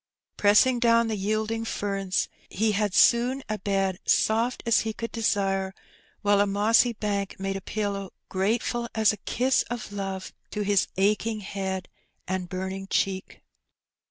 Pressing 0.35 0.79
down 0.79 1.09
the 1.09 1.15
yielding 1.15 1.63
ferns, 1.63 2.27
he 2.49 2.71
had 2.71 2.95
soon 2.95 3.43
a 3.47 3.59
bed 3.59 3.99
soft 4.03 4.63
as 4.65 4.79
he 4.79 4.93
could 4.93 5.11
desire, 5.11 5.75
while 6.23 6.41
a 6.41 6.47
mossy 6.47 6.93
bank 6.93 7.39
made 7.39 7.55
a 7.55 7.61
pillow 7.61 8.11
grateful 8.27 8.89
as 8.95 9.13
a 9.13 9.17
kiss 9.17 9.61
of 9.69 9.91
love 9.91 10.33
to 10.49 10.63
his 10.63 10.87
aching 10.97 11.41
head 11.41 11.87
and 12.27 12.49
burning 12.49 12.87
cheek. 12.87 13.43